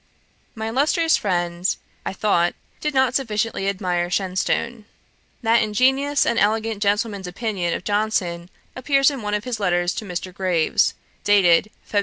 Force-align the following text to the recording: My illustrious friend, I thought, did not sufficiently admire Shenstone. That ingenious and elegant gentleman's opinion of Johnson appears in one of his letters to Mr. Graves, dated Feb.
My 0.55 0.69
illustrious 0.69 1.15
friend, 1.15 1.75
I 2.07 2.11
thought, 2.13 2.55
did 2.79 2.95
not 2.95 3.13
sufficiently 3.13 3.69
admire 3.69 4.09
Shenstone. 4.09 4.85
That 5.43 5.61
ingenious 5.61 6.25
and 6.25 6.39
elegant 6.39 6.81
gentleman's 6.81 7.27
opinion 7.27 7.75
of 7.75 7.83
Johnson 7.83 8.49
appears 8.75 9.11
in 9.11 9.21
one 9.21 9.35
of 9.35 9.43
his 9.43 9.59
letters 9.59 9.93
to 9.93 10.05
Mr. 10.05 10.33
Graves, 10.33 10.95
dated 11.23 11.69
Feb. 11.87 11.99